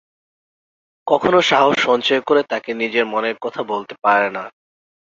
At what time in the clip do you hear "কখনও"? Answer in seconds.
1.07-1.39